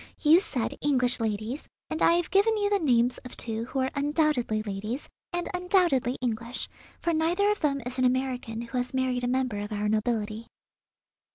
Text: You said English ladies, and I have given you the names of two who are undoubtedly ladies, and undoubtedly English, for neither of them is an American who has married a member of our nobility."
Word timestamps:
You 0.23 0.39
said 0.39 0.73
English 0.81 1.19
ladies, 1.19 1.67
and 1.87 2.01
I 2.01 2.13
have 2.13 2.31
given 2.31 2.57
you 2.57 2.71
the 2.71 2.79
names 2.79 3.19
of 3.19 3.37
two 3.37 3.65
who 3.65 3.77
are 3.81 3.91
undoubtedly 3.93 4.63
ladies, 4.63 5.07
and 5.31 5.47
undoubtedly 5.53 6.17
English, 6.21 6.67
for 6.99 7.13
neither 7.13 7.51
of 7.51 7.59
them 7.59 7.83
is 7.85 7.99
an 7.99 8.05
American 8.05 8.61
who 8.61 8.79
has 8.79 8.95
married 8.95 9.23
a 9.23 9.27
member 9.27 9.59
of 9.59 9.71
our 9.71 9.87
nobility." 9.87 10.47